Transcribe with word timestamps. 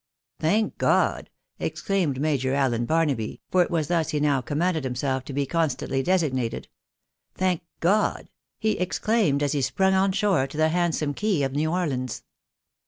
"Thank 0.39 0.79
God!" 0.79 1.29
exclaimed 1.59 2.19
Major 2.19 2.55
Allen 2.55 2.85
Barnaby— 2.87 3.39
for 3.51 3.61
it 3.61 3.69
was 3.69 3.87
thus 3.87 4.09
he 4.09 4.19
now 4.19 4.41
commanded 4.41 4.83
himself 4.83 5.23
to 5.25 5.33
be 5.33 5.45
constantly 5.45 6.01
designated 6.01 6.67
—"thank 7.35 7.61
God!" 7.81 8.31
he 8.57 8.79
exclaimed, 8.79 9.43
as 9.43 9.51
he 9.51 9.61
sprung 9.61 9.93
on 9.93 10.11
shore 10.11 10.39
on 10.39 10.47
the 10.53 10.69
hand 10.69 10.95
some 10.95 11.13
quay 11.13 11.43
of 11.43 11.51
New 11.51 11.71
Orleans. 11.71 12.23